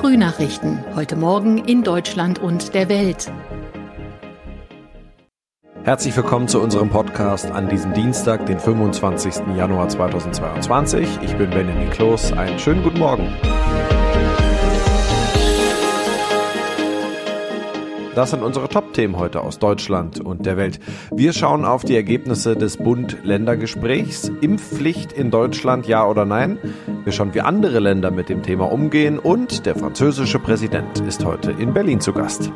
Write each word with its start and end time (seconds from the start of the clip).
Frühnachrichten. 0.00 0.82
Heute 0.94 1.14
Morgen 1.14 1.58
in 1.58 1.82
Deutschland 1.82 2.38
und 2.38 2.72
der 2.72 2.88
Welt. 2.88 3.30
Herzlich 5.82 6.16
willkommen 6.16 6.48
zu 6.48 6.58
unserem 6.58 6.88
Podcast 6.88 7.50
an 7.50 7.68
diesem 7.68 7.92
Dienstag, 7.92 8.46
den 8.46 8.58
25. 8.58 9.54
Januar 9.54 9.90
2022. 9.90 11.18
Ich 11.20 11.36
bin 11.36 11.50
Benjamin 11.50 11.90
Kloß. 11.90 12.32
Einen 12.32 12.58
schönen 12.58 12.82
guten 12.82 12.98
Morgen. 12.98 13.28
Das 18.14 18.30
sind 18.30 18.42
unsere 18.42 18.68
Top-Themen 18.68 19.16
heute 19.16 19.40
aus 19.40 19.58
Deutschland 19.58 20.20
und 20.20 20.44
der 20.44 20.56
Welt. 20.56 20.80
Wir 21.12 21.32
schauen 21.32 21.64
auf 21.64 21.84
die 21.84 21.94
Ergebnisse 21.94 22.56
des 22.56 22.76
Bund-Länder-Gesprächs. 22.76 24.32
Impfpflicht 24.40 25.12
in 25.12 25.30
Deutschland, 25.30 25.86
ja 25.86 26.04
oder 26.06 26.24
nein? 26.24 26.58
Wir 27.04 27.12
schauen, 27.12 27.34
wie 27.34 27.40
andere 27.40 27.78
Länder 27.78 28.10
mit 28.10 28.28
dem 28.28 28.42
Thema 28.42 28.70
umgehen 28.72 29.18
und 29.18 29.64
der 29.64 29.76
französische 29.76 30.40
Präsident 30.40 31.00
ist 31.06 31.24
heute 31.24 31.52
in 31.52 31.72
Berlin 31.72 32.00
zu 32.00 32.12
Gast. 32.12 32.50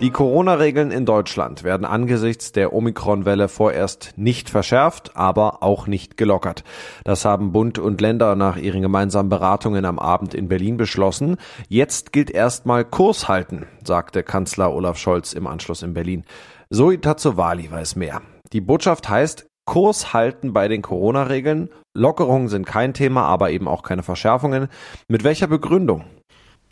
Die 0.00 0.10
Corona-Regeln 0.10 0.90
in 0.92 1.04
Deutschland 1.04 1.62
werden 1.62 1.84
angesichts 1.84 2.52
der 2.52 2.72
Omikron-Welle 2.72 3.48
vorerst 3.48 4.14
nicht 4.16 4.48
verschärft, 4.48 5.14
aber 5.14 5.62
auch 5.62 5.86
nicht 5.86 6.16
gelockert. 6.16 6.64
Das 7.04 7.26
haben 7.26 7.52
Bund 7.52 7.78
und 7.78 8.00
Länder 8.00 8.34
nach 8.34 8.56
ihren 8.56 8.80
gemeinsamen 8.80 9.28
Beratungen 9.28 9.84
am 9.84 9.98
Abend 9.98 10.32
in 10.32 10.48
Berlin 10.48 10.78
beschlossen. 10.78 11.36
Jetzt 11.68 12.14
gilt 12.14 12.30
erstmal 12.30 12.86
Kurs 12.86 13.28
halten, 13.28 13.66
sagte 13.84 14.22
Kanzler 14.22 14.72
Olaf 14.72 14.96
Scholz 14.96 15.34
im 15.34 15.46
Anschluss 15.46 15.82
in 15.82 15.92
Berlin. 15.92 16.24
Zoe 16.70 16.98
Tazzovali 16.98 17.70
weiß 17.70 17.96
mehr. 17.96 18.22
Die 18.54 18.62
Botschaft 18.62 19.10
heißt, 19.10 19.48
Kurs 19.66 20.14
halten 20.14 20.54
bei 20.54 20.66
den 20.68 20.80
Corona-Regeln. 20.80 21.68
Lockerungen 21.94 22.48
sind 22.48 22.66
kein 22.66 22.94
Thema, 22.94 23.24
aber 23.24 23.50
eben 23.50 23.68
auch 23.68 23.82
keine 23.82 24.02
Verschärfungen. 24.02 24.68
Mit 25.08 25.24
welcher 25.24 25.46
Begründung? 25.46 26.06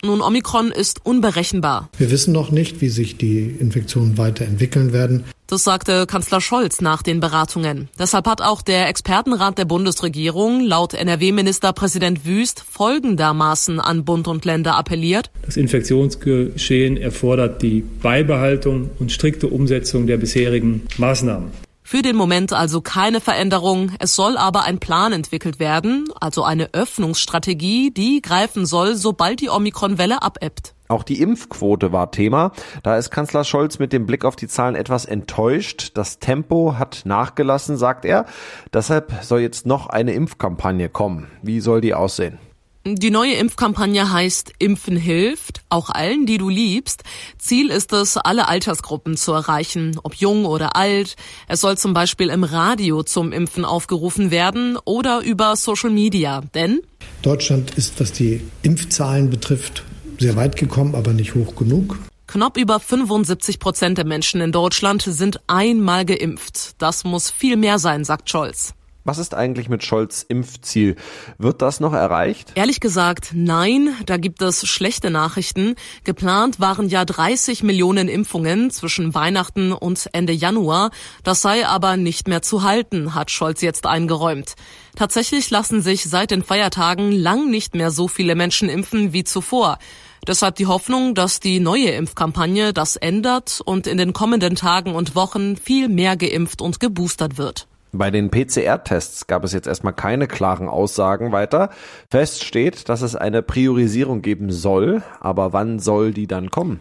Nun, 0.01 0.21
Omikron 0.21 0.71
ist 0.71 1.05
unberechenbar. 1.05 1.89
Wir 1.97 2.09
wissen 2.09 2.31
noch 2.31 2.51
nicht, 2.51 2.79
wie 2.79 2.87
sich 2.87 3.17
die 3.17 3.55
Infektionen 3.59 4.17
weiterentwickeln 4.17 4.93
werden. 4.93 5.25
Das 5.47 5.63
sagte 5.63 6.05
Kanzler 6.05 6.41
Scholz 6.41 6.79
nach 6.79 7.01
den 7.01 7.19
Beratungen. 7.19 7.89
Deshalb 7.97 8.27
hat 8.27 8.41
auch 8.41 8.61
der 8.61 8.87
Expertenrat 8.87 9.57
der 9.57 9.65
Bundesregierung 9.65 10.61
laut 10.61 10.93
NRW-Ministerpräsident 10.93 12.25
Wüst 12.25 12.63
folgendermaßen 12.69 13.79
an 13.79 14.05
Bund 14.05 14.27
und 14.27 14.45
Länder 14.45 14.77
appelliert. 14.77 15.31
Das 15.45 15.57
Infektionsgeschehen 15.57 16.97
erfordert 16.97 17.61
die 17.61 17.81
Beibehaltung 17.81 18.91
und 18.99 19.11
strikte 19.11 19.47
Umsetzung 19.47 20.07
der 20.07 20.17
bisherigen 20.17 20.83
Maßnahmen. 20.97 21.51
Für 21.91 22.03
den 22.03 22.15
Moment 22.15 22.53
also 22.53 22.81
keine 22.81 23.19
Veränderung. 23.19 23.93
Es 23.97 24.13
soll 24.13 24.37
aber 24.37 24.63
ein 24.63 24.77
Plan 24.77 25.11
entwickelt 25.11 25.57
werden, 25.57 26.05
also 26.21 26.43
eine 26.43 26.71
Öffnungsstrategie, 26.71 27.89
die 27.89 28.21
greifen 28.21 28.67
soll, 28.67 28.95
sobald 28.95 29.41
die 29.41 29.49
Omikron-Welle 29.49 30.21
abebbt. 30.21 30.75
Auch 30.87 31.01
die 31.01 31.19
Impfquote 31.19 31.91
war 31.91 32.11
Thema. 32.11 32.51
Da 32.83 32.95
ist 32.95 33.09
Kanzler 33.09 33.43
Scholz 33.43 33.79
mit 33.79 33.91
dem 33.91 34.05
Blick 34.05 34.23
auf 34.23 34.35
die 34.35 34.47
Zahlen 34.47 34.75
etwas 34.75 35.05
enttäuscht. 35.05 35.93
Das 35.95 36.19
Tempo 36.19 36.75
hat 36.77 37.01
nachgelassen, 37.05 37.75
sagt 37.75 38.05
er. 38.05 38.27
Deshalb 38.71 39.11
soll 39.23 39.39
jetzt 39.39 39.65
noch 39.65 39.87
eine 39.87 40.13
Impfkampagne 40.13 40.89
kommen. 40.89 41.25
Wie 41.41 41.59
soll 41.59 41.81
die 41.81 41.95
aussehen? 41.95 42.37
Die 42.85 43.11
neue 43.11 43.33
Impfkampagne 43.33 44.09
heißt 44.11 44.53
Impfen 44.57 44.95
hilft, 44.95 45.61
auch 45.67 45.89
allen, 45.89 46.25
die 46.25 46.37
du 46.37 46.47
liebst. 46.47 47.03
Ziel 47.37 47.69
ist 47.71 47.91
es, 47.91 48.15
alle 48.15 48.47
Altersgruppen 48.47 49.17
zu 49.17 49.33
erreichen, 49.33 49.99
ob 50.01 50.15
jung 50.15 50.45
oder 50.45 50.77
alt. 50.77 51.17
Es 51.49 51.59
soll 51.59 51.77
zum 51.77 51.93
Beispiel 51.93 52.29
im 52.29 52.45
Radio 52.45 53.03
zum 53.03 53.33
Impfen 53.33 53.65
aufgerufen 53.65 54.31
werden 54.31 54.77
oder 54.85 55.21
über 55.21 55.57
Social 55.57 55.89
Media. 55.89 56.41
Denn 56.55 56.79
Deutschland 57.21 57.71
ist, 57.71 57.99
was 57.99 58.13
die 58.13 58.41
Impfzahlen 58.63 59.29
betrifft, 59.29 59.83
sehr 60.17 60.37
weit 60.37 60.55
gekommen, 60.55 60.95
aber 60.95 61.11
nicht 61.11 61.35
hoch 61.35 61.55
genug. 61.55 61.99
Knapp 62.27 62.57
über 62.57 62.79
75 62.79 63.59
Prozent 63.59 63.97
der 63.97 64.05
Menschen 64.05 64.39
in 64.39 64.53
Deutschland 64.53 65.01
sind 65.01 65.41
einmal 65.47 66.05
geimpft. 66.05 66.75
Das 66.77 67.03
muss 67.03 67.29
viel 67.29 67.57
mehr 67.57 67.77
sein, 67.77 68.05
sagt 68.05 68.29
Scholz. 68.29 68.73
Was 69.05 69.17
ist 69.17 69.33
eigentlich 69.33 69.69
mit 69.69 69.83
Scholz 69.83 70.23
Impfziel? 70.27 70.95
Wird 71.37 71.61
das 71.61 71.79
noch 71.79 71.93
erreicht? 71.93 72.51
Ehrlich 72.55 72.79
gesagt, 72.81 73.31
nein, 73.33 73.95
da 74.05 74.17
gibt 74.17 74.41
es 74.41 74.67
schlechte 74.67 75.09
Nachrichten. 75.09 75.75
Geplant 76.03 76.59
waren 76.59 76.89
ja 76.89 77.05
30 77.05 77.63
Millionen 77.63 78.09
Impfungen 78.09 78.71
zwischen 78.71 79.15
Weihnachten 79.15 79.71
und 79.71 80.09
Ende 80.11 80.33
Januar. 80.33 80.91
Das 81.23 81.41
sei 81.41 81.65
aber 81.65 81.95
nicht 81.95 82.27
mehr 82.27 82.41
zu 82.41 82.63
halten, 82.63 83.15
hat 83.15 83.31
Scholz 83.31 83.61
jetzt 83.61 83.85
eingeräumt. 83.85 84.55
Tatsächlich 84.95 85.49
lassen 85.49 85.81
sich 85.81 86.03
seit 86.03 86.31
den 86.31 86.43
Feiertagen 86.43 87.13
lang 87.13 87.49
nicht 87.49 87.75
mehr 87.75 87.91
so 87.91 88.09
viele 88.09 88.35
Menschen 88.35 88.67
impfen 88.67 89.13
wie 89.13 89.23
zuvor. 89.23 89.79
Deshalb 90.27 90.55
die 90.57 90.67
Hoffnung, 90.67 91.15
dass 91.15 91.39
die 91.39 91.61
neue 91.61 91.91
Impfkampagne 91.91 92.73
das 92.73 92.97
ändert 92.97 93.61
und 93.63 93.87
in 93.87 93.97
den 93.97 94.11
kommenden 94.11 94.55
Tagen 94.55 94.93
und 94.93 95.15
Wochen 95.15 95.55
viel 95.55 95.87
mehr 95.87 96.17
geimpft 96.17 96.61
und 96.61 96.81
geboostert 96.81 97.37
wird. 97.37 97.68
Bei 97.91 98.11
den 98.11 98.29
PCR-Tests 98.29 99.25
gab 99.27 99.43
es 99.43 99.51
jetzt 99.51 99.67
erstmal 99.67 99.93
keine 99.93 100.27
klaren 100.27 100.69
Aussagen 100.69 101.31
weiter. 101.31 101.69
Fest 102.09 102.43
steht, 102.43 102.87
dass 102.87 103.01
es 103.01 103.15
eine 103.15 103.41
Priorisierung 103.41 104.21
geben 104.21 104.51
soll, 104.51 105.01
aber 105.19 105.53
wann 105.53 105.79
soll 105.79 106.13
die 106.13 106.27
dann 106.27 106.51
kommen? 106.51 106.79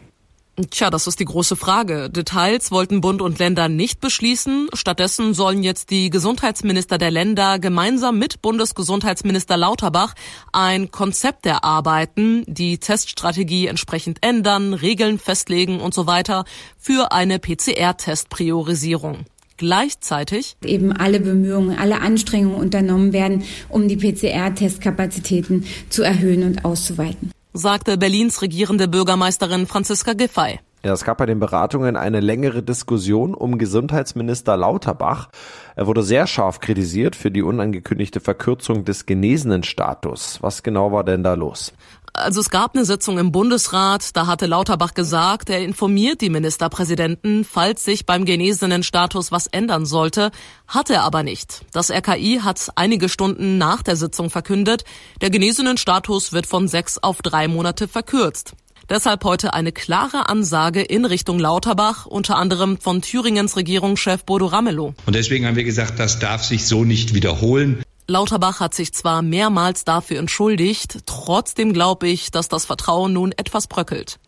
Tja, 0.71 0.91
das 0.91 1.07
ist 1.07 1.21
die 1.21 1.25
große 1.25 1.55
Frage. 1.55 2.11
Details 2.11 2.73
wollten 2.73 3.01
Bund 3.01 3.23
und 3.23 3.39
Länder 3.39 3.69
nicht 3.69 4.01
beschließen. 4.01 4.69
Stattdessen 4.73 5.33
sollen 5.33 5.63
jetzt 5.63 5.91
die 5.91 6.11
Gesundheitsminister 6.11 6.99
der 6.99 7.13
Länder 7.13 7.61
gemeinsam 7.61 8.19
mit 8.19 8.43
Bundesgesundheitsminister 8.43 9.57
Lauterbach 9.57 10.15
ein 10.53 10.91
Konzept 10.91 11.47
erarbeiten, 11.47 12.43
die 12.49 12.79
Teststrategie 12.79 13.69
entsprechend 13.69 14.19
ändern, 14.23 14.75
Regeln 14.75 15.21
festlegen 15.21 15.81
und 15.81 15.95
so 15.95 16.09
weiter 16.09 16.45
für 16.77 17.13
eine 17.13 17.39
PCR-Testpriorisierung 17.39 19.27
gleichzeitig 19.59 20.57
eben 20.65 20.93
alle 20.93 21.21
Bemühungen, 21.21 21.79
alle 21.79 22.01
Anstrengungen 22.01 22.59
unternommen 22.59 23.13
werden, 23.13 23.45
um 23.69 23.89
die 23.89 23.97
PCR-Testkapazitäten 23.97 25.65
zu 25.91 26.03
erhöhen 26.03 26.45
und 26.45 26.65
auszuweiten. 26.65 27.33
Sagte 27.53 27.99
Berlins 27.99 28.41
regierende 28.41 28.89
Bürgermeisterin 28.89 29.67
Franziska 29.67 30.15
Giffey. 30.15 30.61
Ja, 30.85 30.93
es 30.93 31.05
gab 31.05 31.19
bei 31.19 31.27
den 31.27 31.41
Beratungen 31.41 31.97
eine 31.97 32.21
längere 32.21 32.63
Diskussion 32.63 33.35
um 33.35 33.59
Gesundheitsminister 33.59 34.57
Lauterbach. 34.57 35.29
Er 35.75 35.89
wurde 35.89 36.05
sehr 36.05 36.29
scharf 36.29 36.61
kritisiert 36.61 37.17
für 37.17 37.33
die 37.33 37.43
unangekündigte 37.43 38.21
Verkürzung 38.21 38.85
des 38.85 39.05
genesenen 39.05 39.65
Status. 39.65 40.39
Was 40.41 40.63
genau 40.63 40.93
war 40.93 41.03
denn 41.03 41.25
da 41.25 41.35
los? 41.35 41.73
Also 42.19 42.41
es 42.41 42.51
gab 42.51 42.75
eine 42.75 42.85
Sitzung 42.85 43.19
im 43.19 43.31
Bundesrat, 43.31 44.17
da 44.17 44.27
hatte 44.27 44.47
Lauterbach 44.47 44.95
gesagt, 44.95 45.51
er 45.51 45.63
informiert 45.63 46.21
die 46.21 46.31
Ministerpräsidenten, 46.31 47.45
falls 47.45 47.85
sich 47.85 48.07
beim 48.07 48.25
genesenen 48.25 48.83
Status 48.83 49.31
was 49.31 49.47
ändern 49.47 49.87
sollte, 49.87 50.31
hat 50.67 50.91
er 50.91 51.05
aber 51.05 51.23
nicht. 51.23 51.63
Das 51.73 51.91
RKI 51.91 52.41
hat 52.43 52.71
einige 52.75 53.09
Stunden 53.09 53.57
nach 53.57 53.83
der 53.83 53.97
Sitzung 53.97 54.31
verkündet, 54.31 54.85
der 55.21 55.31
genesenen 55.31 55.77
Status 55.77 56.33
wird 56.33 56.47
von 56.47 56.67
sechs 56.67 56.99
auf 56.99 57.23
drei 57.23 57.47
Monate 57.47 57.87
verkürzt. 57.87 58.55
Deshalb 58.89 59.23
heute 59.25 59.53
eine 59.53 59.71
klare 59.71 60.31
Ansage 60.31 60.81
in 60.81 61.05
Richtung 61.05 61.39
Lauterbach, 61.39 62.07
unter 62.07 62.37
anderem 62.37 62.79
von 62.79 63.03
Thüringens 63.03 63.57
Regierungschef 63.57 64.25
Bodo 64.25 64.47
Ramelow. 64.47 64.95
Und 65.05 65.15
deswegen 65.15 65.47
haben 65.47 65.57
wir 65.57 65.65
gesagt, 65.65 65.99
das 65.99 66.19
darf 66.19 66.43
sich 66.43 66.67
so 66.67 66.85
nicht 66.85 67.15
wiederholen. 67.15 67.83
Lauterbach 68.11 68.61
hat 68.61 68.73
sich 68.73 68.95
zwar 68.95 69.21
mehrmals 69.21 69.85
dafür 69.85 70.19
entschuldigt, 70.19 71.01
trotzdem 71.05 71.75
glaube 71.75 72.09
ich, 72.09 72.31
dass 72.31 72.49
das 72.49 72.65
Vertrauen 72.65 73.13
nun 73.13 73.33
etwas 73.33 73.67
bröckelt. 73.67 74.19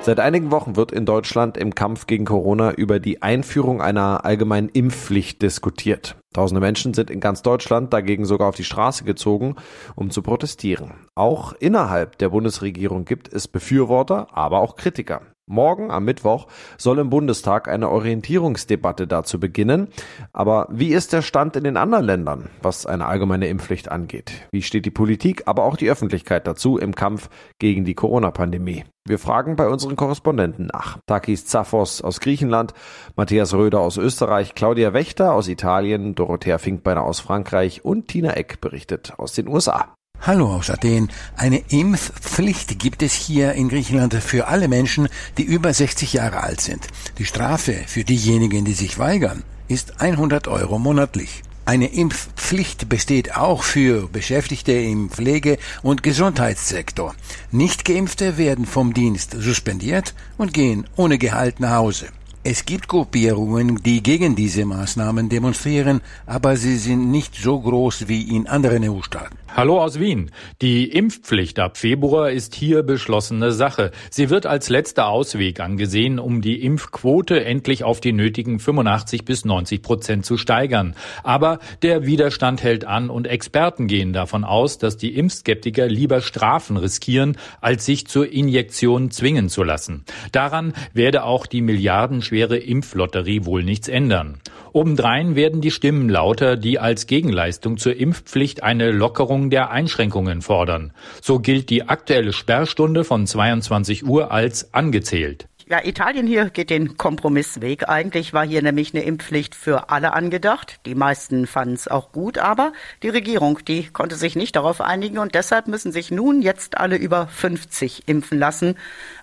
Seit 0.00 0.18
einigen 0.18 0.50
Wochen 0.50 0.74
wird 0.74 0.90
in 0.90 1.04
Deutschland 1.04 1.58
im 1.58 1.74
Kampf 1.74 2.06
gegen 2.06 2.24
Corona 2.24 2.72
über 2.72 2.98
die 2.98 3.20
Einführung 3.20 3.82
einer 3.82 4.24
allgemeinen 4.24 4.70
Impfpflicht 4.70 5.42
diskutiert. 5.42 6.16
Tausende 6.32 6.62
Menschen 6.62 6.94
sind 6.94 7.10
in 7.10 7.20
ganz 7.20 7.42
Deutschland 7.42 7.92
dagegen 7.92 8.24
sogar 8.24 8.48
auf 8.48 8.56
die 8.56 8.64
Straße 8.64 9.04
gezogen, 9.04 9.56
um 9.94 10.10
zu 10.10 10.22
protestieren. 10.22 10.94
Auch 11.14 11.52
innerhalb 11.52 12.16
der 12.16 12.30
Bundesregierung 12.30 13.04
gibt 13.04 13.30
es 13.30 13.48
Befürworter, 13.48 14.28
aber 14.32 14.60
auch 14.60 14.76
Kritiker. 14.76 15.20
Morgen 15.50 15.90
am 15.90 16.04
Mittwoch 16.04 16.46
soll 16.78 17.00
im 17.00 17.10
Bundestag 17.10 17.66
eine 17.66 17.88
Orientierungsdebatte 17.88 19.08
dazu 19.08 19.40
beginnen. 19.40 19.88
Aber 20.32 20.68
wie 20.70 20.92
ist 20.92 21.12
der 21.12 21.22
Stand 21.22 21.56
in 21.56 21.64
den 21.64 21.76
anderen 21.76 22.04
Ländern, 22.04 22.50
was 22.62 22.86
eine 22.86 23.06
allgemeine 23.06 23.48
Impfpflicht 23.48 23.90
angeht? 23.90 24.30
Wie 24.52 24.62
steht 24.62 24.86
die 24.86 24.92
Politik, 24.92 25.42
aber 25.46 25.64
auch 25.64 25.76
die 25.76 25.90
Öffentlichkeit 25.90 26.46
dazu 26.46 26.78
im 26.78 26.94
Kampf 26.94 27.28
gegen 27.58 27.84
die 27.84 27.94
Corona-Pandemie? 27.94 28.84
Wir 29.04 29.18
fragen 29.18 29.56
bei 29.56 29.66
unseren 29.66 29.96
Korrespondenten 29.96 30.66
nach. 30.66 30.98
Takis 31.06 31.46
Zaphos 31.46 32.00
aus 32.00 32.20
Griechenland, 32.20 32.72
Matthias 33.16 33.52
Röder 33.52 33.80
aus 33.80 33.96
Österreich, 33.96 34.54
Claudia 34.54 34.92
Wächter 34.92 35.34
aus 35.34 35.48
Italien, 35.48 36.14
Dorothea 36.14 36.58
Finkbeiner 36.58 37.02
aus 37.02 37.18
Frankreich 37.18 37.84
und 37.84 38.06
Tina 38.06 38.34
Eck 38.34 38.60
berichtet 38.60 39.14
aus 39.18 39.32
den 39.32 39.48
USA. 39.48 39.94
Hallo 40.22 40.54
aus 40.54 40.68
Athen. 40.68 41.08
Eine 41.38 41.62
Impfpflicht 41.70 42.78
gibt 42.78 43.02
es 43.02 43.14
hier 43.14 43.54
in 43.54 43.70
Griechenland 43.70 44.12
für 44.12 44.48
alle 44.48 44.68
Menschen, 44.68 45.08
die 45.38 45.44
über 45.44 45.72
60 45.72 46.12
Jahre 46.12 46.42
alt 46.42 46.60
sind. 46.60 46.88
Die 47.16 47.24
Strafe 47.24 47.84
für 47.86 48.04
diejenigen, 48.04 48.66
die 48.66 48.74
sich 48.74 48.98
weigern, 48.98 49.44
ist 49.68 50.02
100 50.02 50.46
Euro 50.46 50.78
monatlich. 50.78 51.42
Eine 51.64 51.86
Impfpflicht 51.86 52.90
besteht 52.90 53.34
auch 53.34 53.62
für 53.62 54.08
Beschäftigte 54.08 54.72
im 54.72 55.08
Pflege- 55.08 55.56
und 55.82 56.02
Gesundheitssektor. 56.02 57.14
Nichtgeimpfte 57.50 58.36
werden 58.36 58.66
vom 58.66 58.92
Dienst 58.92 59.34
suspendiert 59.38 60.12
und 60.36 60.52
gehen 60.52 60.86
ohne 60.96 61.16
Gehalt 61.16 61.60
nach 61.60 61.76
Hause. 61.76 62.08
Es 62.42 62.64
gibt 62.64 62.88
Gruppierungen, 62.88 63.82
die 63.82 64.02
gegen 64.02 64.34
diese 64.34 64.64
Maßnahmen 64.64 65.28
demonstrieren, 65.28 66.00
aber 66.24 66.56
sie 66.56 66.78
sind 66.78 67.10
nicht 67.10 67.34
so 67.34 67.60
groß 67.60 68.08
wie 68.08 68.34
in 68.34 68.46
anderen 68.46 68.82
EU-Staaten. 68.88 69.36
Hallo 69.56 69.82
aus 69.82 69.98
Wien. 69.98 70.30
Die 70.62 70.84
Impfpflicht 70.92 71.58
ab 71.58 71.76
Februar 71.76 72.30
ist 72.30 72.54
hier 72.54 72.84
beschlossene 72.84 73.50
Sache. 73.50 73.90
Sie 74.08 74.30
wird 74.30 74.46
als 74.46 74.68
letzter 74.68 75.08
Ausweg 75.08 75.58
angesehen, 75.58 76.20
um 76.20 76.40
die 76.40 76.64
Impfquote 76.64 77.44
endlich 77.44 77.82
auf 77.82 78.00
die 78.00 78.12
nötigen 78.12 78.60
85 78.60 79.24
bis 79.24 79.44
90 79.44 79.82
Prozent 79.82 80.24
zu 80.24 80.36
steigern. 80.36 80.94
Aber 81.24 81.58
der 81.82 82.06
Widerstand 82.06 82.62
hält 82.62 82.84
an 82.84 83.10
und 83.10 83.26
Experten 83.26 83.88
gehen 83.88 84.12
davon 84.12 84.44
aus, 84.44 84.78
dass 84.78 84.96
die 84.96 85.16
Impfskeptiker 85.16 85.88
lieber 85.88 86.20
Strafen 86.20 86.76
riskieren, 86.76 87.36
als 87.60 87.84
sich 87.84 88.06
zur 88.06 88.32
Injektion 88.32 89.10
zwingen 89.10 89.48
zu 89.48 89.64
lassen. 89.64 90.04
Daran 90.30 90.74
werde 90.92 91.24
auch 91.24 91.46
die 91.46 91.60
milliardenschwere 91.60 92.56
Impflotterie 92.56 93.44
wohl 93.46 93.64
nichts 93.64 93.88
ändern. 93.88 94.38
Obendrein 94.72 95.34
werden 95.34 95.60
die 95.60 95.72
Stimmen 95.72 96.08
lauter, 96.08 96.56
die 96.56 96.78
als 96.78 97.08
Gegenleistung 97.08 97.76
zur 97.76 97.96
Impfpflicht 97.96 98.62
eine 98.62 98.92
Lockerung 98.92 99.39
der 99.48 99.70
Einschränkungen 99.70 100.42
fordern. 100.42 100.92
So 101.22 101.38
gilt 101.38 101.70
die 101.70 101.88
aktuelle 101.88 102.34
Sperrstunde 102.34 103.04
von 103.04 103.26
22 103.26 104.04
Uhr 104.04 104.30
als 104.30 104.74
angezählt. 104.74 105.48
Ja, 105.70 105.84
Italien 105.84 106.26
hier 106.26 106.50
geht 106.50 106.68
den 106.68 106.96
Kompromissweg. 106.96 107.88
Eigentlich 107.88 108.32
war 108.32 108.44
hier 108.44 108.60
nämlich 108.60 108.92
eine 108.92 109.04
Impfpflicht 109.04 109.54
für 109.54 109.88
alle 109.88 110.14
angedacht. 110.14 110.80
Die 110.84 110.96
meisten 110.96 111.46
fanden 111.46 111.74
es 111.74 111.86
auch 111.86 112.10
gut, 112.10 112.38
aber 112.38 112.72
die 113.04 113.08
Regierung, 113.08 113.60
die 113.64 113.86
konnte 113.86 114.16
sich 114.16 114.34
nicht 114.34 114.56
darauf 114.56 114.80
einigen 114.80 115.18
und 115.18 115.36
deshalb 115.36 115.68
müssen 115.68 115.92
sich 115.92 116.10
nun 116.10 116.42
jetzt 116.42 116.76
alle 116.76 116.96
über 116.96 117.28
50 117.28 118.08
impfen 118.08 118.40
lassen, 118.40 118.74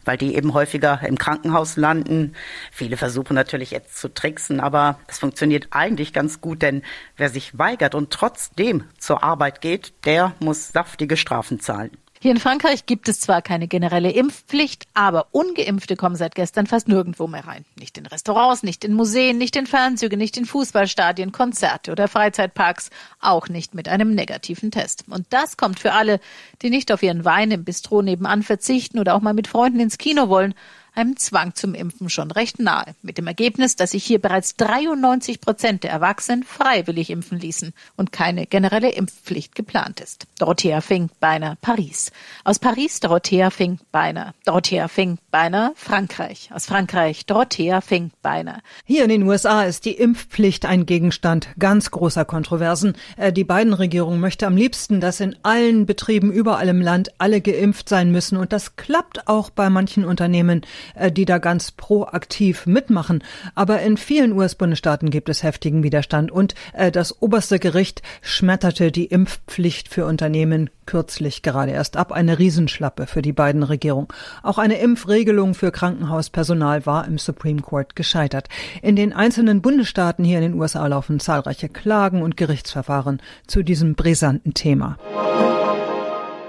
weil 0.06 0.16
die 0.16 0.36
eben 0.36 0.54
häufiger 0.54 1.02
im 1.06 1.18
Krankenhaus 1.18 1.76
landen. 1.76 2.34
Viele 2.72 2.96
versuchen 2.96 3.34
natürlich 3.34 3.72
jetzt 3.72 3.98
zu 3.98 4.08
tricksen, 4.08 4.62
aber 4.62 5.00
es 5.10 5.20
funktioniert 5.20 5.68
eigentlich 5.72 6.14
ganz 6.14 6.40
gut, 6.40 6.62
denn 6.62 6.82
wer 7.18 7.28
sich 7.28 7.58
weigert 7.60 7.94
und 7.94 8.10
trotzdem 8.10 8.86
zur 8.98 9.22
Arbeit 9.22 9.60
geht, 9.60 9.92
der 10.06 10.32
muss 10.40 10.70
saftige 10.70 11.18
Strafen 11.18 11.60
zahlen. 11.60 11.92
Hier 12.20 12.32
in 12.32 12.40
Frankreich 12.40 12.88
gibt 12.88 13.10
es 13.10 13.20
zwar 13.20 13.44
keine 13.44 13.68
generelle 13.68 14.10
Impfpflicht, 14.10 14.88
aber 14.96 15.28
ungeimpfte 15.32 15.96
kommen 15.96 16.16
seit 16.16 16.34
gestern 16.34 16.66
fast 16.66 16.88
nirgendwo 16.88 17.28
mehr 17.28 17.46
rein. 17.46 17.64
Nicht 17.76 17.98
in 17.98 18.08
Restaurants, 18.08 18.64
nicht 18.64 18.84
in 18.84 18.94
Museen, 18.94 19.38
nicht 19.38 19.56
in 19.56 19.68
Fernzüge, 19.68 20.18
nicht 20.18 20.36
in 20.36 20.46
Fußballstadien, 20.46 21.32
Konzerte 21.32 21.92
oder 21.92 22.08
Freizeitparks, 22.08 22.90
auch 23.20 23.50
nicht 23.50 23.76
mit 23.76 23.88
einem 23.88 24.16
negativen 24.16 24.72
Test. 24.72 25.04
Und 25.08 25.28
das 25.30 25.58
kommt 25.58 25.80
für 25.80 25.94
alle, 25.94 26.20
die 26.64 26.72
nicht 26.72 26.92
auf 26.92 27.04
ihren 27.04 27.24
Wein 27.24 27.52
im 27.52 27.64
Bistro 27.64 28.02
nebenan 28.02 28.42
verzichten 28.42 28.98
oder 28.98 29.14
auch 29.14 29.22
mal 29.22 29.36
mit 29.36 29.48
Freunden 29.48 29.80
ins 29.80 30.00
Kino 30.00 30.28
wollen, 30.28 30.56
einem 30.98 31.16
Zwang 31.18 31.54
zum 31.54 31.76
Impfen 31.76 32.10
schon 32.10 32.32
recht 32.32 32.60
nahe. 32.60 32.96
Mit 33.02 33.18
dem 33.18 33.28
Ergebnis, 33.28 33.76
dass 33.76 33.92
sich 33.92 34.04
hier 34.04 34.20
bereits 34.20 34.56
93 34.56 35.40
Prozent 35.40 35.84
der 35.84 35.92
Erwachsenen 35.92 36.44
freiwillig 36.44 37.10
impfen 37.12 37.40
ließen 37.40 37.74
und 37.96 38.12
keine 38.12 38.48
generelle 38.48 38.90
Impfpflicht 38.90 39.54
geplant 39.54 40.02
ist. 40.02 40.26
Dorothea 40.40 40.82
Fink-Beiner, 40.82 41.58
Paris. 41.62 42.12
Aus 42.44 42.60
Paris 42.60 43.00
Dorothea 43.00 43.52
Fink-Beiner. 43.52 44.34
Dorothea 44.46 44.88
Fink-Beiner, 44.88 45.74
Frankreich. 45.76 46.50
Aus 46.54 46.66
Frankreich 46.66 47.26
Dorothea 47.26 47.82
Fink-Beiner. 47.82 48.62
Hier 48.84 49.04
in 49.04 49.10
den 49.10 49.24
USA 49.24 49.64
ist 49.64 49.86
die 49.86 49.92
Impfpflicht 49.92 50.66
ein 50.66 50.86
Gegenstand 50.86 51.50
ganz 51.60 51.92
großer 51.92 52.26
Kontroversen. 52.26 52.96
Äh, 53.18 53.32
die 53.32 53.44
beiden 53.44 53.74
Regierung 53.74 54.20
möchte 54.20 54.48
am 54.48 54.58
liebsten, 54.58 55.00
dass 55.00 55.20
in 55.20 55.36
allen 55.44 55.86
Betrieben 55.86 56.32
überall 56.32 56.68
im 56.70 56.82
Land 56.82 57.12
alle 57.20 57.42
geimpft 57.42 57.88
sein 57.88 58.12
müssen. 58.12 58.38
Und 58.38 58.52
das 58.52 58.76
klappt 58.76 59.28
auch 59.28 59.52
bei 59.52 59.70
manchen 59.70 60.04
Unternehmen. 60.04 60.62
Äh, 60.96 61.12
die 61.12 61.26
da 61.26 61.38
ganz 61.38 61.72
proaktiv 61.72 62.66
mitmachen. 62.66 63.24
Aber 63.56 63.82
in 63.82 63.98
vielen 63.98 64.34
US-Bundesstaaten 64.34 65.10
gibt 65.10 65.30
es 65.30 65.44
heftigen 65.44 65.84
Widerstand 65.84 66.32
und 66.32 66.56
äh, 66.74 66.92
das 66.92 67.22
oberste 67.22 67.60
Gericht 67.60 68.02
schmetterte 68.22 68.92
die 68.92 69.06
Impfpflicht 69.06 69.90
für 69.90 70.06
Unternehmen 70.06 70.70
kürzlich 70.86 71.42
gerade 71.42 71.72
erst 71.72 71.98
ab. 71.98 72.12
Eine 72.12 72.40
Riesenschlappe 72.40 73.08
für 73.08 73.22
die 73.22 73.34
beiden 73.34 73.64
Regierungen. 73.64 74.08
Auch 74.44 74.58
eine 74.58 74.80
Impfregelung 74.80 75.54
für 75.54 75.72
Krankenhauspersonal 75.72 76.86
war 76.86 77.06
im 77.08 77.18
Supreme 77.18 77.62
Court 77.62 77.96
gescheitert. 77.96 78.48
In 78.82 78.96
den 78.96 79.14
einzelnen 79.14 79.62
Bundesstaaten 79.62 80.24
hier 80.24 80.38
in 80.38 80.44
den 80.44 80.54
USA 80.54 80.86
laufen 80.88 81.20
zahlreiche 81.20 81.70
Klagen 81.70 82.22
und 82.22 82.38
Gerichtsverfahren 82.38 83.22
zu 83.48 83.64
diesem 83.64 83.96
brisanten 83.96 84.54
Thema. 84.54 84.98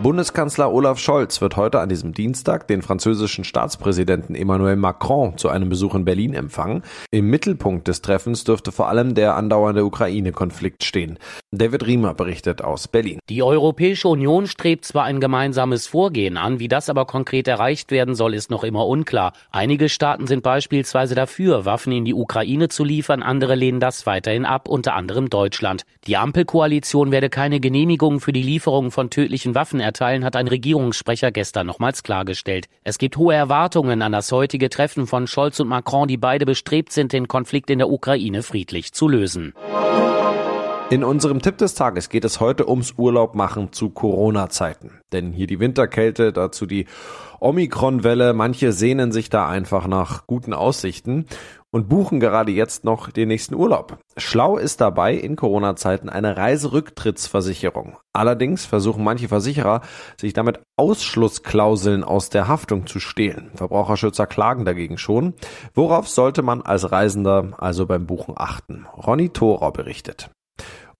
Bundeskanzler 0.00 0.72
Olaf 0.72 1.00
Scholz 1.00 1.40
wird 1.40 1.56
heute 1.56 1.80
an 1.80 1.88
diesem 1.88 2.14
Dienstag 2.14 2.68
den 2.68 2.82
französischen 2.82 3.42
Staatspräsidenten 3.42 4.36
Emmanuel 4.36 4.76
Macron 4.76 5.36
zu 5.36 5.48
einem 5.48 5.68
Besuch 5.68 5.96
in 5.96 6.04
Berlin 6.04 6.34
empfangen. 6.34 6.84
Im 7.10 7.28
Mittelpunkt 7.28 7.88
des 7.88 8.00
Treffens 8.00 8.44
dürfte 8.44 8.70
vor 8.70 8.88
allem 8.88 9.16
der 9.16 9.34
andauernde 9.34 9.84
Ukraine-Konflikt 9.84 10.84
stehen. 10.84 11.18
David 11.50 11.84
Riemer 11.84 12.14
berichtet 12.14 12.62
aus 12.62 12.86
Berlin. 12.86 13.18
Die 13.28 13.42
Europäische 13.42 14.06
Union 14.06 14.46
strebt 14.46 14.84
zwar 14.84 15.02
ein 15.02 15.18
gemeinsames 15.18 15.88
Vorgehen 15.88 16.36
an, 16.36 16.60
wie 16.60 16.68
das 16.68 16.88
aber 16.88 17.04
konkret 17.04 17.48
erreicht 17.48 17.90
werden 17.90 18.14
soll, 18.14 18.34
ist 18.34 18.52
noch 18.52 18.62
immer 18.62 18.86
unklar. 18.86 19.32
Einige 19.50 19.88
Staaten 19.88 20.28
sind 20.28 20.44
beispielsweise 20.44 21.16
dafür, 21.16 21.64
Waffen 21.64 21.92
in 21.92 22.04
die 22.04 22.14
Ukraine 22.14 22.68
zu 22.68 22.84
liefern, 22.84 23.24
andere 23.24 23.56
lehnen 23.56 23.80
das 23.80 24.06
weiterhin 24.06 24.44
ab, 24.44 24.68
unter 24.68 24.94
anderem 24.94 25.28
Deutschland. 25.28 25.82
Die 26.06 26.16
Ampelkoalition 26.16 27.10
werde 27.10 27.30
keine 27.30 27.58
Genehmigung 27.58 28.20
für 28.20 28.32
die 28.32 28.44
Lieferung 28.44 28.92
von 28.92 29.10
tödlichen 29.10 29.56
Waffen 29.56 29.87
erteilen, 29.88 30.24
hat 30.24 30.36
ein 30.36 30.48
Regierungssprecher 30.48 31.32
gestern 31.32 31.66
nochmals 31.66 32.02
klargestellt. 32.02 32.66
Es 32.84 32.98
gibt 32.98 33.16
hohe 33.16 33.34
Erwartungen 33.34 34.02
an 34.02 34.12
das 34.12 34.30
heutige 34.30 34.68
Treffen 34.68 35.06
von 35.06 35.26
Scholz 35.26 35.58
und 35.60 35.68
Macron, 35.68 36.06
die 36.08 36.18
beide 36.18 36.44
bestrebt 36.44 36.92
sind, 36.92 37.12
den 37.12 37.26
Konflikt 37.26 37.70
in 37.70 37.78
der 37.78 37.88
Ukraine 37.88 38.42
friedlich 38.42 38.92
zu 38.92 39.08
lösen. 39.08 39.54
In 40.90 41.04
unserem 41.04 41.42
Tipp 41.42 41.58
des 41.58 41.74
Tages 41.74 42.08
geht 42.08 42.24
es 42.24 42.40
heute 42.40 42.66
ums 42.66 42.94
Urlaubmachen 42.96 43.72
zu 43.74 43.90
Corona-Zeiten. 43.90 45.02
Denn 45.12 45.32
hier 45.32 45.46
die 45.46 45.60
Winterkälte, 45.60 46.32
dazu 46.32 46.64
die 46.64 46.86
Omikron-Welle. 47.40 48.32
Manche 48.32 48.72
sehnen 48.72 49.12
sich 49.12 49.28
da 49.28 49.46
einfach 49.46 49.86
nach 49.86 50.26
guten 50.26 50.54
Aussichten 50.54 51.26
und 51.70 51.90
buchen 51.90 52.20
gerade 52.20 52.52
jetzt 52.52 52.84
noch 52.84 53.10
den 53.10 53.28
nächsten 53.28 53.54
Urlaub. 53.54 53.98
Schlau 54.16 54.56
ist 54.56 54.80
dabei 54.80 55.12
in 55.12 55.36
Corona-Zeiten 55.36 56.08
eine 56.08 56.38
Reiserücktrittsversicherung. 56.38 57.98
Allerdings 58.14 58.64
versuchen 58.64 59.04
manche 59.04 59.28
Versicherer, 59.28 59.82
sich 60.18 60.32
damit 60.32 60.60
Ausschlussklauseln 60.78 62.02
aus 62.02 62.30
der 62.30 62.48
Haftung 62.48 62.86
zu 62.86 62.98
stehlen. 62.98 63.50
Verbraucherschützer 63.56 64.26
klagen 64.26 64.64
dagegen 64.64 64.96
schon. 64.96 65.34
Worauf 65.74 66.08
sollte 66.08 66.40
man 66.40 66.62
als 66.62 66.90
Reisender 66.90 67.52
also 67.58 67.84
beim 67.84 68.06
Buchen 68.06 68.32
achten? 68.38 68.86
Ronny 68.96 69.28
Thorer 69.28 69.70
berichtet. 69.70 70.30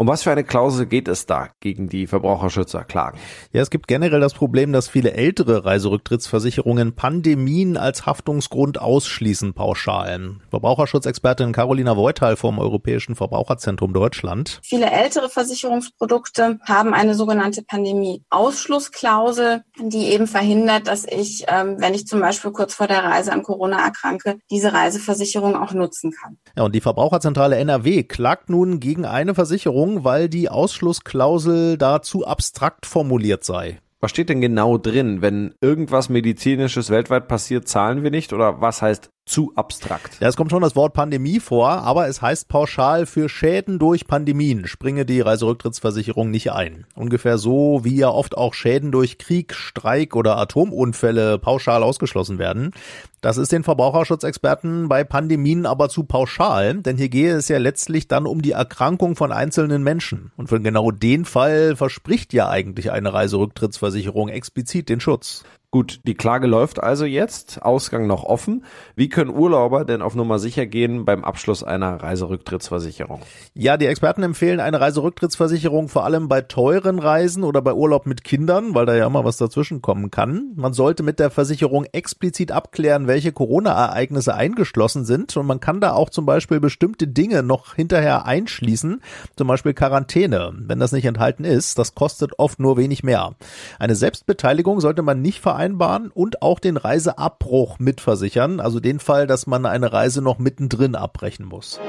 Um 0.01 0.07
was 0.07 0.23
für 0.23 0.31
eine 0.31 0.45
Klausel 0.45 0.87
geht 0.87 1.09
es 1.09 1.27
da 1.27 1.49
gegen 1.59 1.89
die 1.89 2.07
Verbraucherschützer 2.07 2.85
klagen? 2.85 3.19
Ja, 3.53 3.63
es 3.63 3.69
gibt 3.69 3.89
generell 3.89 4.21
das 4.21 4.33
Problem, 4.33 4.73
dass 4.73 4.89
viele 4.89 5.15
ältere 5.15 5.65
Reiserücktrittsversicherungen 5.65 6.95
Pandemien 6.95 7.77
als 7.77 8.07
Haftungsgrund 8.07 8.81
ausschließen 8.81 9.55
pauschal. 9.55 10.37
Verbraucherschutzexpertin 10.51 11.51
Carolina 11.51 11.97
Voital 11.97 12.37
vom 12.37 12.61
Europäischen 12.61 13.17
Verbraucherzentrum 13.17 13.93
Deutschland. 13.93 14.61
Viele 14.63 14.89
ältere 14.89 15.29
Versicherungsprodukte 15.29 16.61
haben 16.65 16.95
eine 16.95 17.17
sogenannte 17.17 17.65
Pandemie-Ausschlussklausel, 17.65 19.65
die 19.83 20.13
eben 20.13 20.29
verhindert, 20.29 20.87
dass 20.87 21.07
ich, 21.07 21.47
ähm, 21.49 21.75
wenn 21.81 21.95
ich 21.95 22.07
zum 22.07 22.21
Beispiel 22.21 22.53
kurz 22.53 22.73
vor 22.73 22.87
der 22.87 23.03
Reise 23.03 23.33
an 23.33 23.43
Corona 23.43 23.85
erkranke, 23.85 24.39
diese 24.49 24.73
Reiseversicherung 24.73 25.57
auch 25.57 25.73
nutzen 25.73 26.13
kann. 26.13 26.39
Ja, 26.57 26.63
und 26.63 26.77
die 26.77 26.81
Verbraucherzentrale 26.81 27.57
NRW 27.57 28.05
klagt 28.05 28.49
nun 28.49 28.79
gegen 28.79 29.05
eine 29.05 29.35
Versicherung, 29.35 29.88
Änderung, 29.89 30.05
weil 30.05 30.29
die 30.29 30.49
Ausschlussklausel 30.49 31.79
da 31.79 32.03
zu 32.03 32.27
abstrakt 32.27 32.87
formuliert 32.87 33.45
sei. 33.45 33.81
Was 34.01 34.11
steht 34.11 34.29
denn 34.29 34.41
genau 34.41 34.79
drin? 34.79 35.23
Wenn 35.23 35.55
irgendwas 35.61 36.09
medizinisches 36.09 36.91
weltweit 36.91 37.27
passiert, 37.27 37.67
zahlen 37.67 38.05
wir 38.05 38.11
nicht? 38.11 38.33
Oder 38.33 38.61
was 38.61 38.81
heißt 38.81 39.11
zu 39.29 39.53
abstrakt. 39.55 40.19
Ja, 40.21 40.29
es 40.29 40.37
kommt 40.37 40.51
schon 40.51 40.63
das 40.63 40.75
Wort 40.75 40.95
Pandemie 40.95 41.41
vor, 41.41 41.69
aber 41.69 42.09
es 42.09 42.23
heißt 42.23 42.49
pauschal 42.49 43.07
für 43.07 43.29
Schäden 43.29 43.79
durch 43.79 44.07
Pandemien 44.07 44.67
springe 44.67 45.05
die 45.05 45.21
Reiserücktrittsversicherung 45.21 46.31
nicht 46.31 46.53
ein. 46.53 46.87
Ungefähr 46.95 47.39
so, 47.39 47.81
wie 47.85 47.97
ja 47.97 48.09
oft 48.09 48.37
auch 48.37 48.55
Schäden 48.55 48.93
durch 48.93 49.19
Krieg, 49.19 49.55
Streik 49.55 50.17
oder 50.17 50.39
Atomunfälle 50.39 51.39
pauschal 51.39 51.83
ausgeschlossen 51.83 52.39
werden. 52.39 52.73
Das 53.21 53.37
ist 53.37 53.51
den 53.51 53.65
Verbraucherschutzexperten 53.65 54.89
bei 54.89 55.03
Pandemien 55.03 55.67
aber 55.67 55.89
zu 55.89 56.05
pauschal, 56.05 56.75
denn 56.75 56.97
hier 56.97 57.09
gehe 57.09 57.35
es 57.35 57.49
ja 57.49 57.59
letztlich 57.59 58.07
dann 58.07 58.27
um 58.27 58.43
die 58.43 58.53
Erkrankung 58.53 59.17
von 59.17 59.33
einzelnen 59.33 59.83
Menschen. 59.83 60.31
Und 60.37 60.49
für 60.49 60.61
genau 60.61 60.93
den 60.93 61.25
Fall 61.25 61.75
verspricht 61.75 62.33
ja 62.33 62.49
eigentlich 62.49 62.93
eine 62.93 63.13
Reiserücktrittsversicherung 63.13 64.29
explizit 64.29 64.89
den 64.89 65.01
Schutz. 65.01 65.45
Gut, 65.71 66.01
die 66.07 66.15
Klage 66.15 66.47
läuft 66.47 66.83
also 66.83 67.05
jetzt, 67.05 67.61
Ausgang 67.61 68.07
noch 68.07 68.25
offen. 68.25 68.65
Wie 68.97 69.11
können 69.11 69.29
Urlauber 69.29 69.85
denn 69.85 70.01
auf 70.01 70.15
Nummer 70.15 70.39
sicher 70.39 70.65
gehen 70.65 71.05
beim 71.05 71.25
Abschluss 71.25 71.63
einer 71.63 72.03
Reiserücktrittsversicherung? 72.03 73.21
Ja, 73.53 73.77
die 73.77 73.85
Experten 73.85 74.23
empfehlen 74.23 74.61
eine 74.61 74.81
Reiserücktrittsversicherung 74.81 75.91
vor 75.91 76.07
allem 76.07 76.27
bei 76.27 76.41
teuren 76.41 76.99
Reisen 76.99 77.45
oder 77.45 77.61
bei 77.61 77.75
Urlaub 77.75 78.07
mit 78.07 78.25
Kindern, 78.25 78.75
weil 78.75 78.87
da 78.87 78.97
ja 78.97 79.07
immer 79.07 79.27
was 79.27 79.37
dazwischen 79.37 79.83
kommen 79.83 80.11
kann. 80.11 80.53
Man 80.57 80.73
sollte 80.73 81.03
mit 81.03 81.19
der 81.19 81.29
Versicherung 81.29 81.85
explizit 81.85 82.51
abklären, 82.51 83.07
welche 83.07 83.33
Corona-Ereignisse 83.33 84.35
eingeschlossen 84.35 85.05
sind 85.05 85.37
und 85.37 85.45
man 85.45 85.61
kann 85.61 85.83
da 85.83 85.93
auch 85.93 86.09
zum 86.09 86.25
Beispiel 86.25 86.61
bestimmte 86.61 87.07
Dinge 87.07 87.43
noch 87.43 87.75
hinterher 87.75 88.25
einschließen, 88.25 89.03
zum 89.37 89.47
Beispiel 89.47 89.75
Quarantäne. 89.75 90.51
Wenn 90.61 90.81
das 90.81 90.93
nicht 90.93 91.05
enthalten 91.05 91.45
ist, 91.45 91.79
das 91.79 91.95
kostet 91.95 92.39
oft 92.39 92.59
nur 92.59 92.79
wenig 92.79 93.03
mehr. 93.03 93.35
Eine 93.79 93.97
Selbstbeteiligung 93.97 94.81
sollte 94.81 95.03
man 95.03 95.21
nicht 95.21 95.41
vereinbaren 95.59 96.13
und 96.15 96.41
auch 96.41 96.61
den 96.61 96.77
Reiseabbruch 96.77 97.81
mitversichern, 97.81 98.61
also 98.61 98.79
den 98.79 99.01
Fall, 99.01 99.27
dass 99.27 99.49
man 99.49 99.67
eine 99.67 99.93
Reise 99.93 100.23
noch 100.23 100.39
mittendrin 100.39 100.95
abbrechen 100.95 101.47
muss. 101.47 101.81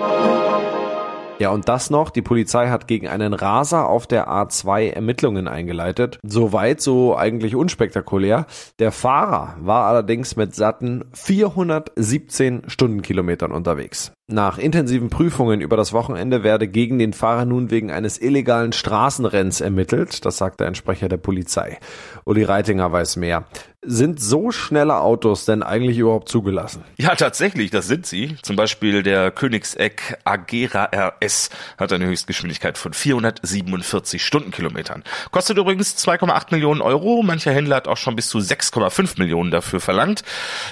Ja, 1.38 1.52
und 1.52 1.70
das 1.70 1.90
noch, 1.90 2.10
die 2.10 2.24
Polizei 2.24 2.68
hat 2.68 2.88
gegen 2.88 3.08
einen 3.08 3.34
Raser 3.34 3.88
auf 3.88 4.08
der 4.08 4.28
A2 4.28 4.90
Ermittlungen 4.90 5.48
eingeleitet. 5.48 6.20
Soweit 6.22 6.82
so 6.82 7.16
eigentlich 7.16 7.56
unspektakulär. 7.56 8.46
Der 8.80 8.92
Fahrer 8.92 9.56
war 9.62 9.86
allerdings 9.86 10.36
mit 10.36 10.54
satten 10.54 11.06
417 11.14 12.64
Stundenkilometern 12.68 13.52
unterwegs. 13.52 14.12
Nach 14.32 14.60
intensiven 14.60 15.10
Prüfungen 15.10 15.60
über 15.60 15.76
das 15.76 15.92
Wochenende 15.92 16.44
werde 16.44 16.68
gegen 16.68 17.00
den 17.00 17.14
Fahrer 17.14 17.46
nun 17.46 17.72
wegen 17.72 17.90
eines 17.90 18.22
illegalen 18.22 18.74
Straßenrenns 18.74 19.60
ermittelt, 19.60 20.24
das 20.24 20.38
sagte 20.38 20.68
ein 20.68 20.76
Sprecher 20.76 21.10
der 21.10 21.18
Polizei. 21.18 21.80
Uli 22.26 22.44
Reitinger 22.44 22.92
weiß 22.92 23.16
mehr. 23.16 23.46
Sind 23.82 24.20
so 24.20 24.52
schnelle 24.52 24.98
Autos 24.98 25.46
denn 25.46 25.64
eigentlich 25.64 25.98
überhaupt 25.98 26.28
zugelassen? 26.28 26.84
Ja, 26.98 27.16
tatsächlich, 27.16 27.72
das 27.72 27.88
sind 27.88 28.06
sie. 28.06 28.36
Zum 28.42 28.58
Beispiel 28.58 29.04
der 29.04 29.32
Königseck 29.32 30.20
Agera 30.26 30.90
RS 30.94 31.50
hat 31.78 31.94
eine 31.94 32.06
Höchstgeschwindigkeit 32.06 32.78
von 32.78 32.92
447 32.92 34.24
Stundenkilometern. 34.24 35.06
Kostet 35.32 35.58
übrigens 35.58 35.96
2,8 35.96 36.48
Millionen 36.52 36.82
Euro. 36.82 37.24
Mancher 37.24 37.54
Händler 37.54 37.78
hat 37.78 37.88
auch 37.88 37.96
schon 37.96 38.18
bis 38.18 38.28
zu 38.28 38.40
6,5 38.40 39.18
Millionen 39.18 39.50
dafür 39.50 39.80
verlangt. 39.80 40.24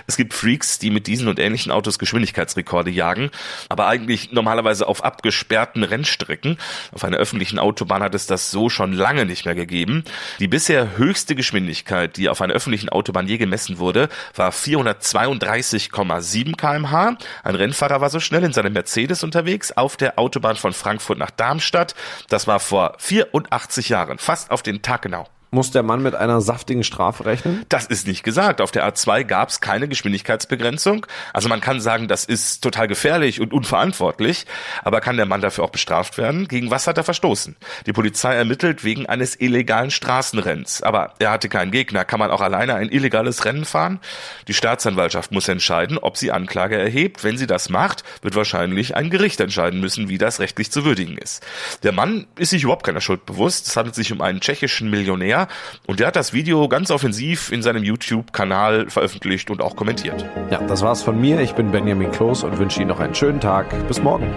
Es 0.05 0.17
gibt 0.17 0.33
Freaks, 0.33 0.77
die 0.77 0.91
mit 0.91 1.07
diesen 1.07 1.29
und 1.29 1.39
ähnlichen 1.39 1.71
Autos 1.71 1.99
Geschwindigkeitsrekorde 1.99 2.91
jagen 2.91 3.31
aber 3.69 3.87
eigentlich 3.87 4.31
normalerweise 4.31 4.87
auf 4.87 5.03
abgesperrten 5.03 5.83
Rennstrecken. 5.83 6.57
Auf 6.91 7.03
einer 7.03 7.17
öffentlichen 7.17 7.59
Autobahn 7.59 8.03
hat 8.03 8.15
es 8.15 8.27
das 8.27 8.51
so 8.51 8.69
schon 8.69 8.93
lange 8.93 9.25
nicht 9.25 9.45
mehr 9.45 9.55
gegeben. 9.55 10.03
Die 10.39 10.47
bisher 10.47 10.97
höchste 10.97 11.35
Geschwindigkeit, 11.35 12.17
die 12.17 12.29
auf 12.29 12.41
einer 12.41 12.53
öffentlichen 12.53 12.89
Autobahn 12.89 13.27
je 13.27 13.37
gemessen 13.37 13.79
wurde, 13.79 14.09
war 14.35 14.51
432,7 14.51 16.55
kmh. 16.55 17.17
Ein 17.43 17.55
Rennfahrer 17.55 18.01
war 18.01 18.09
so 18.09 18.19
schnell 18.19 18.43
in 18.43 18.53
seinem 18.53 18.73
Mercedes 18.73 19.23
unterwegs 19.23 19.71
auf 19.71 19.97
der 19.97 20.19
Autobahn 20.19 20.55
von 20.55 20.73
Frankfurt 20.73 21.17
nach 21.17 21.31
Darmstadt. 21.31 21.95
Das 22.29 22.47
war 22.47 22.59
vor 22.59 22.95
84 22.99 23.89
Jahren, 23.89 24.17
fast 24.17 24.51
auf 24.51 24.61
den 24.61 24.81
Tag 24.81 25.03
genau. 25.03 25.27
Muss 25.49 25.71
der 25.71 25.81
Mann 25.81 26.03
mit 26.03 26.13
einer 26.13 26.41
saftigen 26.41 26.83
Strafe 26.83 27.25
rechnen? 27.25 27.65
Das 27.69 27.85
ist 27.85 28.05
nicht 28.05 28.23
gesagt. 28.23 28.59
Auf 28.59 28.71
der 28.71 28.85
A2 28.85 29.23
gab 29.23 29.47
es 29.47 29.61
keine 29.61 29.87
Geschwindigkeitsbegrenzung. 29.87 31.05
Also 31.31 31.47
man 31.47 31.61
kann 31.61 31.79
sagen, 31.79 32.09
das 32.09 32.25
ist 32.25 32.61
total 32.61 32.89
gefährlich 32.89 33.39
und 33.39 33.53
unverantwortlich. 33.53 34.45
Aber 34.83 34.99
kann 34.99 35.15
der 35.15 35.25
Mann 35.25 35.39
dafür 35.39 35.63
auch 35.63 35.69
bestraft 35.69 36.17
werden? 36.17 36.49
Gegen 36.49 36.69
was 36.69 36.85
hat 36.85 36.97
er 36.97 37.05
verstoßen? 37.05 37.55
Die 37.85 37.93
Polizei 37.93 38.35
ermittelt 38.35 38.83
wegen 38.83 39.05
eines 39.05 39.39
illegalen 39.39 39.89
Straßenrenns. 39.89 40.83
Aber 40.83 41.13
er 41.19 41.31
hatte 41.31 41.47
keinen 41.47 41.71
Gegner. 41.71 42.03
Kann 42.03 42.19
man 42.19 42.29
auch 42.31 42.41
alleine 42.41 42.75
ein 42.75 42.89
illegales 42.89 43.45
Rennen 43.45 43.63
fahren? 43.63 44.01
Die 44.49 44.53
Staatsanwaltschaft 44.53 45.31
muss 45.31 45.47
entscheiden, 45.47 45.97
ob 45.97 46.17
sie 46.17 46.33
Anklage 46.33 46.77
erhebt. 46.77 47.23
Wenn 47.23 47.37
sie 47.37 47.47
das 47.47 47.69
macht, 47.69 48.03
wird 48.21 48.35
wahrscheinlich 48.35 48.97
ein 48.97 49.09
Gericht 49.09 49.39
entscheiden 49.39 49.79
müssen, 49.79 50.09
wie 50.09 50.17
das 50.17 50.41
rechtlich 50.41 50.71
zu 50.71 50.83
würdigen 50.83 51.17
ist. 51.17 51.41
Der 51.83 51.93
Mann 51.93 52.27
ist 52.37 52.49
sich 52.49 52.63
überhaupt 52.63 52.85
keiner 52.85 52.99
Schuld 52.99 53.25
bewusst. 53.25 53.67
Es 53.67 53.77
handelt 53.77 53.95
sich 53.95 54.11
um 54.11 54.19
einen 54.19 54.41
tschechischen 54.41 54.89
Millionär 54.89 55.36
mehr. 55.37 55.47
Und 55.85 55.99
der 55.99 56.07
hat 56.07 56.15
das 56.15 56.33
Video 56.33 56.67
ganz 56.67 56.91
offensiv 56.91 57.51
in 57.51 57.61
seinem 57.61 57.83
YouTube-Kanal 57.83 58.89
veröffentlicht 58.89 59.49
und 59.49 59.61
auch 59.61 59.75
kommentiert. 59.75 60.25
Ja, 60.49 60.59
das 60.59 60.81
war's 60.81 61.03
von 61.03 61.19
mir. 61.19 61.39
Ich 61.41 61.53
bin 61.53 61.71
Benjamin 61.71 62.11
Kloß 62.11 62.43
und 62.43 62.57
wünsche 62.57 62.79
Ihnen 62.79 62.89
noch 62.89 62.99
einen 62.99 63.15
schönen 63.15 63.39
Tag. 63.39 63.87
Bis 63.87 64.01
morgen. 64.01 64.33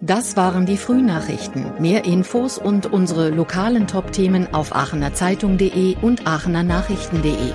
Das 0.00 0.36
waren 0.36 0.66
die 0.66 0.76
Frühnachrichten. 0.76 1.80
Mehr 1.80 2.04
Infos 2.04 2.58
und 2.58 2.84
unsere 2.84 3.30
lokalen 3.30 3.86
Top-Themen 3.86 4.52
auf 4.52 4.74
aachenerzeitung.de 4.74 5.96
und 6.02 6.26
aachenernachrichten.de. 6.26 7.54